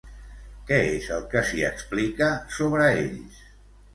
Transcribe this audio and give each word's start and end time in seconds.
Què 0.69 0.79
és 0.93 1.09
el 1.17 1.27
que 1.33 1.43
s'hi 1.49 1.61
explica 1.67 2.31
sobre 2.57 2.87
ells? 3.05 3.39